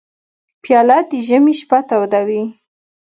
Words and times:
پیاله 0.63 0.97
د 1.09 1.11
ژمي 1.27 1.53
شپه 1.59 1.79
تودوي. 1.87 2.43